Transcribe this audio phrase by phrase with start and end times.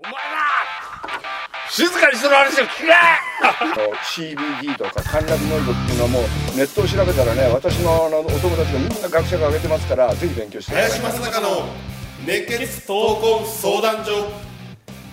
[0.00, 0.18] お前ら
[1.70, 2.92] 静かにその話を聞け
[4.02, 6.22] ！CBD とかカンナビノイドっていうのはもう
[6.56, 11.00] ネットを調べたらね私のあのお友達がみんな学者が挙げてますからぜひ勉強してください。
[11.00, 11.68] 林正孝の
[12.26, 14.28] 熱血闘魂相談所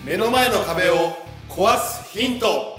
[0.04, 1.16] 目の前の壁を
[1.48, 2.78] 壊すヒント。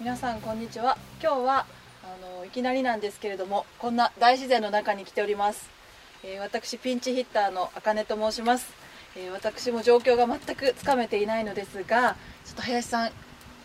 [0.00, 0.98] 皆さんこんにちは。
[1.22, 1.66] 今日は
[2.04, 5.70] あのいきなりなんですけれどもこんな大自然の中に来ております、
[6.24, 8.72] えー私ピンチヒッターのあかねと申します、
[9.16, 13.10] えー私も状況が全くつかめていないのですがちょっと林さん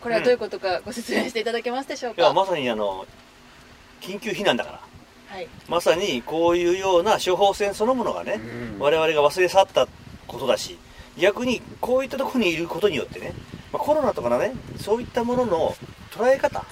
[0.00, 3.06] これはどういうことかご説明していただけますでしょうか、いやまさにあの
[4.00, 4.80] 緊急避難だから。
[5.28, 5.48] はい。
[5.68, 8.40] まさにこういうような処方箋そのものがね、
[8.78, 9.86] 我々が忘れ去った
[10.26, 10.78] ことだし
[11.18, 13.34] 逆にこういったところにいることによってね、
[13.72, 15.76] まあ、コロナとかのねそういったものの
[16.12, 16.64] 捉え方、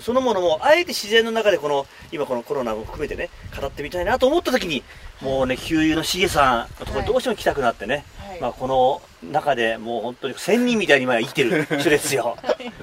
[0.00, 3.30] そのものもあえて自然の中でこの今このコロナも含めてね
[3.60, 4.82] 語ってみたいなと思った時に
[5.20, 8.40] もうね給油のしげさんのところにどうしても来たくなってね、はい。
[8.40, 12.36] まあ、この中でもう本当に仙人みたいに今生きてる人ですよ。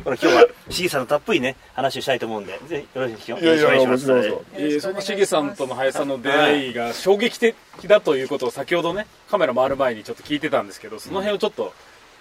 [0.03, 4.07] これ今日はしげさんのたっぷりね話をしたいと思うんで、ぜひよろしくお願いします。
[4.07, 11.73] もちろんどうぞえーそのしげさんとの林さんの出会いが衝撃的だということを先ほどねカメラ回る前にちょっと聞いてたんですけどその辺をちょっと、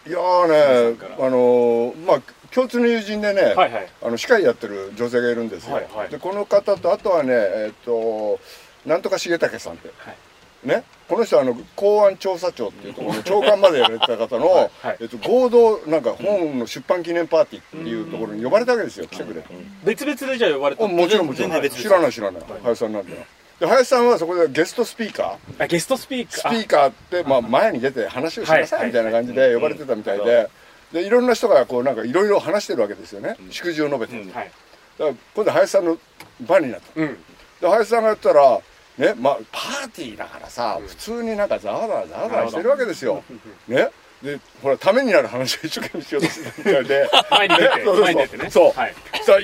[0.07, 2.23] いやーねあのーまあ
[2.55, 3.89] 共通の友人でね、はいはい。
[4.01, 6.09] あの歯科医やってる女性がいるんですよ、はいはい。
[6.09, 8.39] でこの方とあとはねえっ、と
[8.87, 10.17] なんとか重武さんって、はい。
[10.65, 10.85] ね？
[11.09, 14.71] この人はあの公安調査庁っていうところで長官までやられてた方の、 はい。
[14.83, 14.97] はい。
[15.01, 19.51] えっと、合同なんか本の出版記念パーティーっていうところに呼ばれたわけですよ来てくれと、
[19.85, 20.85] 別々でじゃあ呼ばれた。
[20.85, 21.51] あもちろんもちろん。
[21.51, 23.27] 知らない知らない、林さんなんてのは
[23.61, 25.65] で林さんはそこでゲストスピーカー？
[25.65, 26.53] あゲストスピースカー。
[26.53, 28.89] ピーカーって、まあ、前に出て話をしなさはいい。
[28.89, 30.49] みたいな感じで呼ばれてたみたいで、
[30.93, 34.51] でいろんな人がこうなんかいろいろ話してるわけですよね、祝辞を述べて、うんだかはい
[34.99, 35.99] ら今度林さんの
[36.41, 37.01] 番になった。
[37.01, 37.17] うん。
[37.61, 38.61] で林さんがやったら
[38.99, 43.23] ねまあパーティーだからさ、普通になんかざわざわざわざわしてるわけですよ。
[43.69, 43.89] ね。
[44.23, 48.05] でほらためになる話を一生懸命しようとしてたみたいで 前に出てそうそうそう。
[48.05, 48.95] 前に出てねそうはい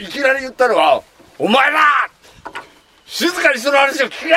[0.03, 1.03] いきなり言ったのは
[1.39, 1.81] お前ら
[3.11, 4.31] 静かにその話を聞け！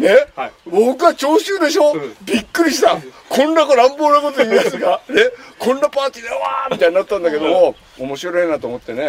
[0.00, 0.52] ね、はい。
[0.66, 2.16] 僕は聴衆でしょ、ん。
[2.22, 2.96] びっくりした。
[3.28, 5.22] こんな子乱暴なこと言うやつが、 ね、
[5.58, 9.02] こんなパーティーでわーみたいになったんだけども、面白いなと思ってね、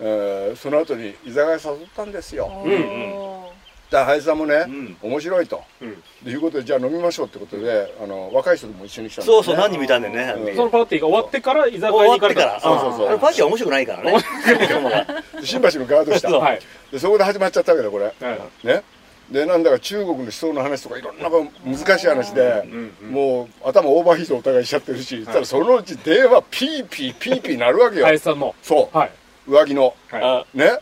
[0.00, 1.60] えーその後に居酒屋誘っ
[1.96, 2.44] たんですよ。
[2.46, 2.76] おーだ
[3.90, 4.96] から林さんもね、ん。
[5.02, 6.02] 面白いと、うん。
[6.24, 10.34] ということでじゃあ飲みましょうってことであの若い人とも一緒に来たんです、ね、そうそう、何人もいたんでね。
[10.36, 10.56] うん。
[10.56, 12.54] そのパーティーが終わってから居酒屋終にわってから。
[12.54, 12.92] 行かれたそうそう。
[12.98, 14.24] そうあれパーティーは面白くないからね。
[15.42, 16.28] 新橋のガード下。
[16.28, 16.40] そう。
[16.40, 18.12] はいでそこで始まっちゃったわけだこれ、は
[18.64, 18.82] いね。
[19.30, 21.30] でなんだか中国の思想の話とかいろんな
[21.64, 22.64] 難しい話で、
[23.08, 29.10] もう頭オーバーヒートお互いしちゃってるし、そしたらそのうち電話ピーピーピーピーなるわけよ、林さんのそう、はい。
[29.46, 30.72] 上着の、はね、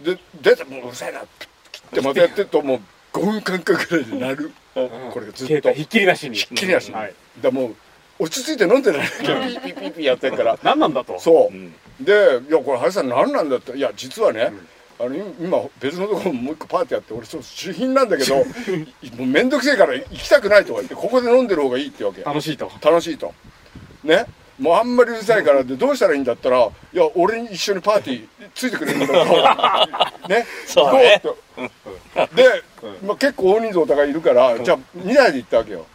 [0.00, 1.20] で出てもううるさいな。
[1.20, 1.47] 切
[1.88, 2.80] ってまたやってるともう
[3.12, 5.72] 5分間隔ぐらいで鳴る、これがずっと。
[5.72, 6.36] ひっきりなしに。
[6.36, 7.14] ひっきりなしに、はい。
[7.40, 7.74] だもう
[8.20, 10.58] 落ち着いて飲んでないけどピーピーピーピーやってるから。
[10.62, 11.18] 何なんだと。
[11.18, 11.50] そ
[12.00, 14.52] う、で「いやこれ林さん何なんだ」って「いや実はね、
[15.00, 18.44] あの今別のところもう一個パーティーやって俺ちょっと主賓なんだけども
[19.20, 22.22] う面倒くせえから行きたくないとか言ってここで飲んでる方がいいってわけ。
[22.22, 22.70] 楽しいと。
[22.82, 23.32] 楽しいと。
[24.04, 24.26] ね
[24.58, 26.58] もうあんまりうるさいからでどうしたらいいんだったら
[26.92, 30.46] 「いや俺に一緒にパーティーついてくれるんだと ね。
[30.66, 31.20] そうね。
[31.22, 32.62] 行こうとで、
[33.04, 35.86] まあ、結構大人数お互いいるから、じゃあ2台で行ったわけよ、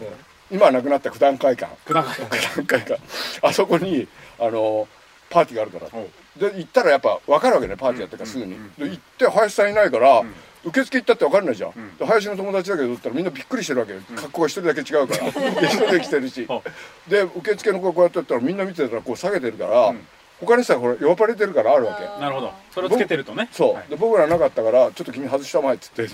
[0.52, 1.72] 今はなくなった九段会館。
[1.86, 3.02] 九段会九段会館。
[3.42, 4.08] あそこに
[4.40, 4.88] あの
[5.30, 10.24] パーティーがあるから、で行ったらやっぱ分かるわけねパーティーやってからすぐに、で行って林さんいないから、
[10.66, 15.32] 受付行ったって分かんないじゃん、で林の友達だけどだったらみんなびっくりしてるわけよ、格好が一人だけ違うから。
[15.32, 16.48] で 一人で来てるし。
[17.08, 19.94] で受付の子こうやってやったらみんな見てたらこう下げてるから、
[20.40, 22.22] 他にさこれ呼ばれてるからあるわけ。
[22.22, 22.54] なるほど。
[22.74, 23.50] それをつけてるとね。
[23.52, 23.90] そう、はい。
[23.90, 26.14] で僕らなかったからちょっと君外したまえっつってこ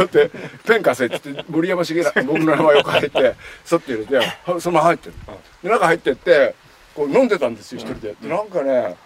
[0.00, 0.30] うやって
[0.66, 3.34] ペン貸せっつって森山茂ら僕の名前を書いて
[3.64, 5.14] そって入れてはそのまま入ってる、
[5.62, 6.54] で中入ってって
[6.94, 8.96] こう飲んでたんですよ一人で、でなんかね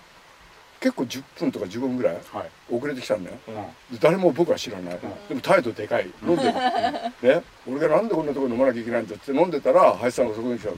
[0.82, 2.75] 結構10分とか15分ぐらいはい。
[2.75, 3.37] 遅れてきたんだよ、
[3.93, 4.98] で誰も僕は知らない、
[5.28, 6.10] でも態度でかい。
[6.27, 6.53] 飲んでる、
[7.36, 10.74] ね、俺がなんでこんなところ飲まなきゃいけないんだって飲んでたら林さんがそこに来たわ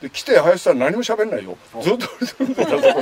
[0.00, 1.58] け、で来て林さん何も喋んないよ。
[1.82, 2.06] ずっと。
[2.40, 2.92] 飲んでたそこで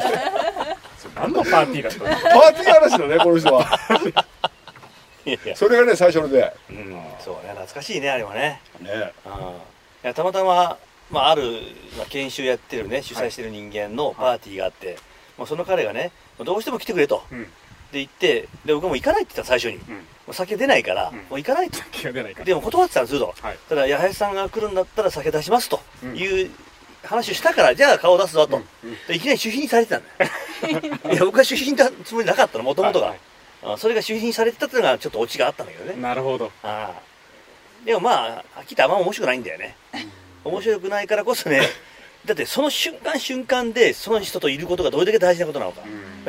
[1.14, 2.04] 何のパーティーだったの？
[2.40, 3.78] パーティー話だねこの人は。
[5.24, 5.56] いや。
[5.56, 8.60] それがね最初のでうん、そうね、懐かしいね、あれはね。
[8.80, 9.12] ね。
[9.24, 9.32] うん。
[9.32, 9.34] い
[10.02, 10.76] や、たまたま、
[11.10, 11.42] まあ、ある、
[11.96, 14.98] まあ、研修やってるね、主催してる人間のパーティーがあって、
[15.38, 17.24] もうその彼がね、どうしても来てくれと。
[17.30, 17.42] うん。
[17.92, 19.78] で言って、で、僕も行かないって言った最初に。
[19.78, 21.78] もう酒出ないから、もう行かないと。
[21.92, 22.44] 気が出ないから。
[22.44, 23.34] でも断ってたんですよと。
[23.46, 23.58] はい。
[23.68, 25.80] ただ、八林さんが来るんだったら酒出しますと。
[26.14, 26.50] いう
[27.04, 28.62] 話をしたから、じゃあ顔出すぞと。
[29.06, 31.10] でいきなり主賓にされてたんだよ。
[31.12, 33.14] いや、僕は主賓だつもりなかったの、もともとが。
[33.62, 36.00] はそれが主品されてたっていうのがちょっとオチがあったんだけどね。
[36.00, 36.52] なるほど。
[36.62, 37.14] ああ。
[37.84, 39.76] でもまあはっきり言ってあんま面白くないんだよね。
[40.44, 41.62] 面白くないからこそね
[42.26, 45.82] だってその瞬間瞬間でその人といることがどれだけ大事なことなのか、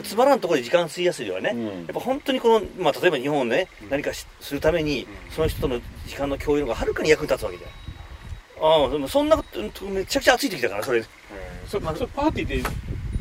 [0.03, 1.65] つまらんところで時間費やすよりはね、うん。
[1.65, 7.71] やっぱ本当にこの、まあ、例えば日本でね、何かしするために、その人との時間の共有がはるかに役に立つわけじゃん。
[8.61, 9.43] ああでもそんなこ
[9.73, 11.03] とめちゃくちゃ熱い時だからそれ。
[11.67, 12.69] それそれパーティーで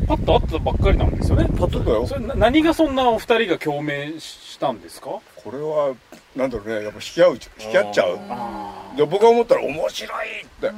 [0.07, 1.47] パッと会ったばっかりなんですよね。
[1.57, 2.07] パッとそうだよ。
[2.07, 5.21] それな何がそんなお二人が共鳴したんですか？
[5.37, 5.95] これは
[6.37, 7.39] なんだろうねやっぱ引き合う引
[7.71, 8.97] き合っちゃう。
[8.97, 10.71] で僕が思ったら面白いって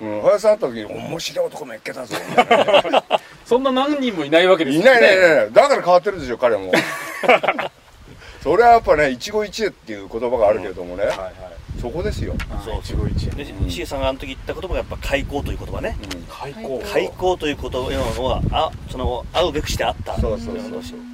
[0.00, 0.20] うん。
[0.22, 2.16] 林さん会った時に面白い男めっけたぞ。
[2.28, 3.02] みたいなね
[3.44, 6.72] そんな何人もいないわけですいよないいないいないだから変わってるでしょ彼も。
[8.42, 11.32] それはやっぱね一期一会っていう言葉があるけれどもね、はいはい。
[11.80, 13.44] そこですよ、そう一期一会。
[13.44, 15.96] でしげさんがあの時言った言葉がやっぱ開口という言葉ね、
[16.28, 16.78] 開口。
[16.92, 20.18] 開口ということはあその会うべくしてあった。
[20.20, 20.98] そうそうそう。
[20.98, 21.10] うん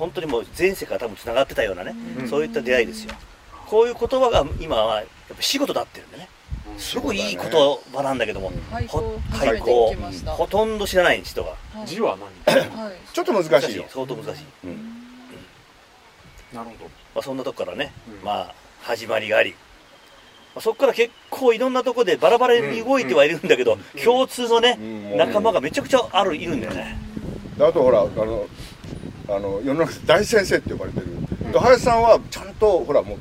[0.00, 1.94] 本当にもう前世から多分つながってたようなね、
[2.26, 3.12] そういった出会いですよ。
[3.66, 5.06] こういう言葉が今はやっ
[5.36, 6.28] ぱ仕事だってるんでね
[6.78, 7.44] すごくいい言
[7.92, 9.94] 葉なんだけども、開口。
[10.26, 11.50] ほとんど知らない人が。
[11.50, 11.86] はい。
[11.86, 12.16] 字は
[12.46, 12.56] 何？
[12.70, 12.92] はい。
[13.12, 13.84] ちょっと難しいよ。
[13.88, 14.44] 相当難しい、
[16.54, 16.84] なるほ
[17.14, 18.24] まあ、そんなとこからね、うん。
[18.24, 19.50] まあ始まりがあり、
[20.54, 24.82] まあ、そこから結構いろんなとこでバラバラに動いてはいるんだけど、共通のね、う
[25.14, 25.16] ん。
[25.16, 26.96] 仲間がめちゃくちゃあるいるんだよね、
[27.58, 28.46] であとほらあの
[29.28, 31.06] あの世の中で大先生って呼ばれてる、
[31.52, 33.18] で林さんはちゃんとほらもう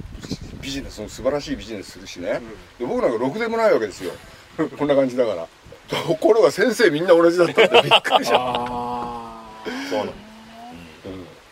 [0.61, 2.41] ビジネスの素晴らしいビジネスするしね、
[2.77, 4.11] で僕なんかろくでもないわけですよ。
[4.77, 5.47] こんな感じだから。
[5.87, 9.43] ところが先生みんな同じだったんでびっくりした、あ
[9.89, 10.13] そうなの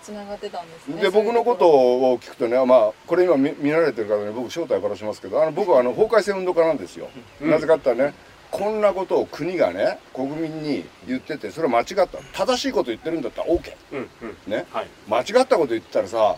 [0.04, 1.02] つながってたんですね。
[1.02, 7.10] で僕のことを聞くとねまあこれ今見見られてる方に僕正体からしますけどあの僕はあの法改正運動家なんですよ、
[7.42, 8.16] なぜかって言ったらね
[8.50, 12.20] こんなことを国がね国民に言っててそれは間違った。
[12.34, 14.52] 正しいこと言ってるんだったら OK うんうん。
[14.52, 14.88] ね、はい。
[15.10, 16.38] 間違ったこと言ってたらさ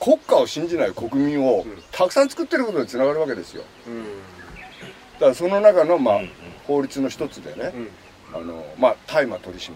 [0.00, 1.66] 国家を信じない国民をん。
[1.90, 3.64] たくさん作ってることにつながるわけですよ。
[3.86, 4.04] うん。
[4.04, 6.30] だからその中の、まあうん
[6.68, 8.38] 法律の一つでね、うん。
[8.40, 9.74] あのまあ、大麻取締り、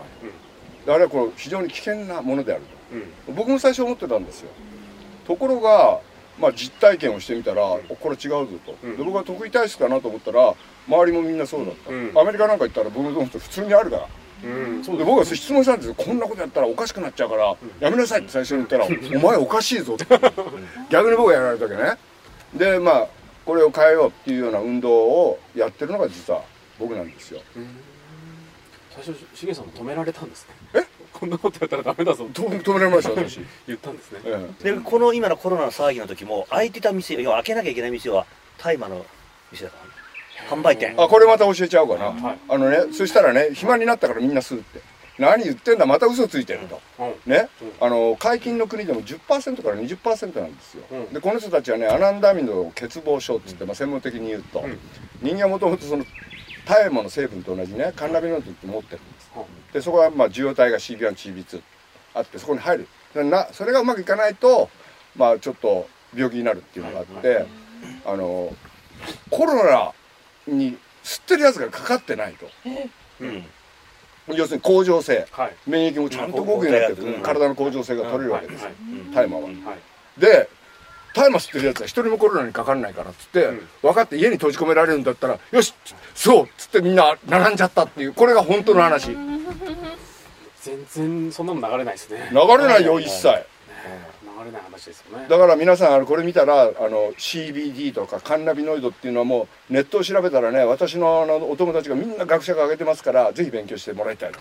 [0.84, 3.00] であれはこれ非常に危険なものであるうん。
[3.00, 4.50] と僕も最初思ってたんですよ。
[5.26, 6.00] ところが、
[6.38, 8.96] まあ、実体験をしてみたら、おこれ違うぞと、うん。
[8.98, 10.54] で僕は得意体質かなと思ったら
[10.86, 12.12] 周りもみんなそうだった、うん。
[12.14, 14.08] アメリカなんか行ったら僕のと普通にあるから
[14.44, 14.82] うん。
[14.82, 15.94] で僕は質問したんですよ。
[15.94, 20.06] こんなことやったらおかしくなっちゃうから、やめなさいって最初に言ったら「お前おかしいぞ」って。
[20.90, 21.92] 逆に僕がやられたわけね。
[22.54, 23.08] でまあ
[23.44, 26.42] これを変えようっていうような運動をやってるのが実は
[26.78, 27.40] 僕なんですよ。
[28.90, 30.80] 最初しげさんも止められたんですね。
[30.82, 30.86] え？
[31.12, 32.28] こんなことやったらダメだぞ。
[32.32, 34.20] とと止められました私、言ったんですね。
[34.24, 38.26] えでこの今のコロナの騒ぎの時も開いてた店要は開けなきゃいけない店は
[38.58, 39.06] 大麻の
[39.50, 39.91] 店だからね
[40.48, 40.92] 販売店。
[40.92, 42.38] えあこれまた教えちゃおうかな、はい。
[42.48, 44.80] あのねそしたらね暇になったからみんな吸うって。
[45.18, 47.32] 何言ってんだまた嘘ついてると、うん。
[47.32, 47.48] ね、
[47.80, 51.12] あの解禁の国でも10%から20%なんですよ、うん。
[51.12, 54.78] でこの人たちはねアナンダミンの欠乏症って言って、まあ、専門的に言うと、うん。
[55.20, 56.04] 人間はもともとその
[56.66, 59.30] 大麻の成分と同じねカンナビノイドって持ってるんです。
[59.36, 59.42] うん。
[59.72, 61.62] でそこはまあ受容体が CB1CB2
[62.14, 62.88] あってそこに入る。
[63.14, 64.70] でなそれがうまくいかないと
[65.14, 67.46] まあちょっと病気になるっていうのがあって、
[68.06, 68.52] あの
[69.30, 69.92] コロナ
[70.46, 72.46] に吸ってるやつがかかってないと。
[73.20, 73.44] うん。
[74.28, 75.26] 要するに恒常性。
[75.32, 75.56] はい。
[75.66, 77.22] 免疫もちゃんと動くようになってる、うん。
[77.22, 79.12] 体の恒常性が取れるわけですよ、うん。
[79.12, 79.54] 大麻は、はい。
[80.20, 80.48] で
[81.14, 83.68] 大麻吸ってるやつは一人もコロナにかかんないからっつって、うん。
[83.82, 85.74] 分かって家に閉じ込められるんだったらよし
[86.14, 89.10] そうっつってみんな並んじゃったっていうこれが本当の話。
[89.10, 89.16] 流
[90.62, 92.30] 全然そんなの流れないですね。
[92.56, 93.28] れないよ一切
[94.44, 95.26] 流れない話ですよね。
[95.28, 104.40] だから皆さんあのこれ見たらあの CBD とかカンナビノイドっていうのはもうネットを調べたらね私のあのお友達がみんな学者が挙げてますからぜひ勉強してもらいたいと。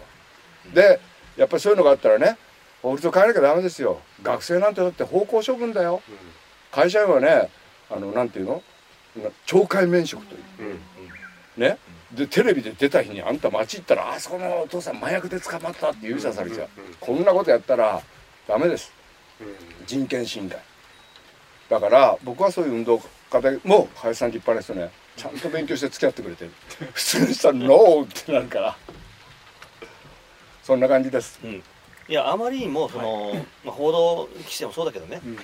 [0.74, 1.00] で
[1.38, 2.38] やっぱりそういうのがあったらね
[2.82, 4.02] 法律を変えなきゃダメですよ。
[4.24, 6.02] 学生なんてだって方向処分だよ。
[6.72, 7.50] 会社員はね
[7.90, 8.64] あのなんていうの？
[9.46, 10.42] 懲戒免職という。
[10.60, 10.78] うんうん。
[11.58, 11.78] ね？
[12.14, 16.70] でテレビで出た日にあんた街行ったらあそこのお父さん麻薬で捕まったって指さされちゃう。
[16.78, 16.94] うんうん。
[17.00, 18.02] こんなことやったら
[18.48, 18.92] ダメです
[19.86, 20.60] 人権侵害。
[21.70, 24.92] だから僕はそういう運動家でもう林さん立派な人ね。
[25.16, 26.52] ちゃんと勉強して付き合ってくれてる。
[26.94, 28.78] 普通にしたら「ノー!」ってなるから。
[30.64, 31.40] そんな感じです。
[31.44, 31.64] うん。
[32.08, 35.38] いやあまりにもその、まあ、報道規制もそうだけどね、うん。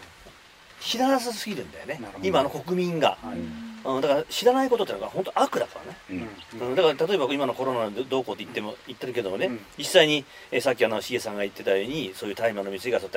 [0.81, 2.01] 知らなさすぎるんだよね。
[2.21, 6.27] 今の国民が、はいうん、だから知らないことってのが本当悪だからね、
[6.59, 6.69] うん。
[6.69, 9.59] うん、だから例えば今のコロナでどうこうって言っても言ってるけどもね、うん。
[9.77, 13.09] 実際に、えーさっきあの CA さんが言ってたようにそういう大麻の店がそう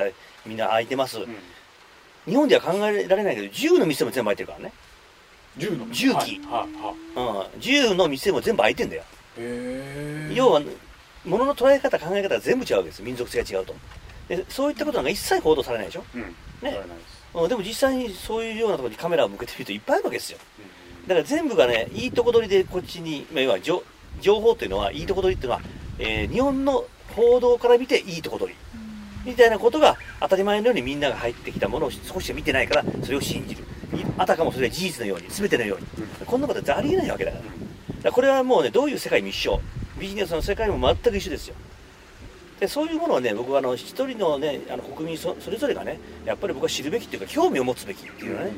[0.45, 1.35] みんな開いてます、うん。
[2.25, 4.73] 日本では考えられないけど銃の店も全部開いてるからね、
[5.57, 5.85] 銃の？
[5.91, 6.13] 銃器。
[6.13, 6.39] はい。
[6.47, 7.15] はい。
[7.15, 9.03] はうん、銃の店も全部開いてんだよ、
[9.37, 10.61] いへえ要は
[11.25, 13.03] 物の捉え方考え方が全部違うわけです。
[13.03, 13.75] 民族性が違うと。
[14.29, 16.21] でそういったことなんか一切報道されないでしょ、うん。
[16.61, 16.81] ね
[17.33, 20.37] うんでも実際にそういうようなところにカメラを向けてみるといっぱいあるわけですよ。
[21.07, 23.83] だから全部がねいいとこ取りでこっちに、まあ、要は情
[24.21, 25.61] 情報というのはいいとこ取りっていうのは、
[25.99, 26.85] えー日本の
[27.15, 28.57] 報道から見ていいとこ取り。
[29.25, 33.63] みたいなことが当たり前のようにみんなが入ってきたものを少ししか見てないからそれを信じる。
[33.93, 35.87] いあたかもそれが事実のように全てのように、
[36.25, 37.43] こんなことはありえないわけだから。
[37.43, 37.53] だか
[38.03, 39.61] らこれはもうねどういう世界も一緒。
[39.99, 41.55] ビジネスの世界も全く一緒ですよ
[42.61, 48.51] でそういうものはね僕はあの一人のねあの国民そそれぞれがねやっぱり僕は知るべきっていうか興味を持つべきっていうのはね、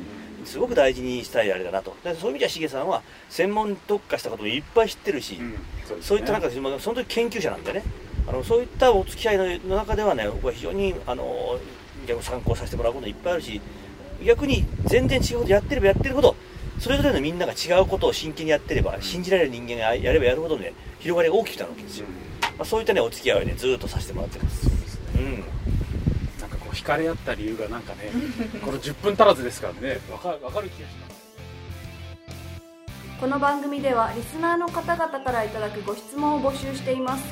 [0.44, 1.96] すごく大事にしたいあれだなと。
[2.04, 5.40] でそういう意味ではしげさんは専門特化したこともいっぱい知ってるし、
[5.88, 6.16] そうですね。
[6.16, 7.82] そういった中で、まあその時研究者なんでね、
[8.28, 11.58] あのそういったお付き合いのの中ではね、僕は非常にあの
[12.20, 13.58] 参考させてもらうこといっぱいあるし、
[14.22, 16.36] 逆に全然違うことやってればやってるほど、
[16.78, 22.06] それぞれのみんなが違うことを真剣にやってれば、信じられる人間がやればやるほどね、広がりが大きくなるわけですよ。
[22.56, 24.70] まあ、そういったね、お付き合いをね、ずーっとさせてもらってます。
[25.16, 25.44] うん。
[26.40, 28.10] なんかこう惹かれ合った理由がなんかね
[28.64, 29.98] この10分足らずですからね。
[30.10, 31.14] わかわかる気がします。
[33.20, 37.24] この番組ではリスナーの方々からいただくご質問を募集しています。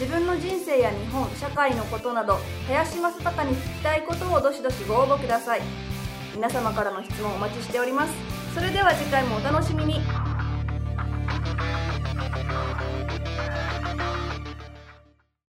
[0.00, 5.60] 自分の人生や日本社会のことなど林正孝に聞きたいことをどしどしご応募ください。
[6.34, 8.12] 皆様からの質問お待ちしております。
[8.54, 10.00] それでは次回もお楽しみに